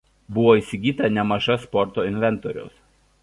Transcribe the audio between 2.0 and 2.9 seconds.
inventoriaus.